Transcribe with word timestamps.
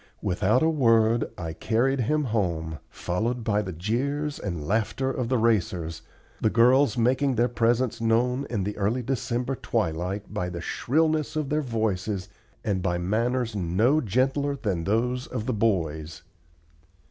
Without 0.23 0.63
a 0.63 0.67
word 0.69 1.29
I 1.37 1.53
carried 1.53 1.99
him 1.99 2.23
home, 2.23 2.79
followed 2.89 3.43
by 3.43 3.61
the 3.61 3.71
jeers 3.71 4.39
and 4.39 4.65
laughter 4.67 5.11
of 5.11 5.29
the 5.29 5.37
racers, 5.37 6.01
the 6.41 6.49
girls 6.49 6.97
making 6.97 7.35
their 7.35 7.47
presence 7.47 8.01
known 8.01 8.47
in 8.49 8.63
the 8.63 8.75
early 8.77 9.03
December 9.03 9.53
twilight 9.55 10.33
by 10.33 10.49
the 10.49 10.59
shrillness 10.59 11.35
of 11.35 11.49
their 11.49 11.61
voices 11.61 12.29
and 12.63 12.81
by 12.81 12.97
manners 12.97 13.55
no 13.55 14.01
gentler 14.01 14.55
than 14.55 14.85
those 14.85 15.27
of 15.27 15.45
the 15.45 15.53
boys. 15.53 16.23